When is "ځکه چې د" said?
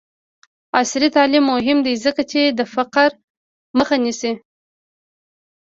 2.05-2.61